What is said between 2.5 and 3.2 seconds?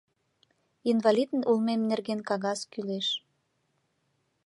кӱлеш.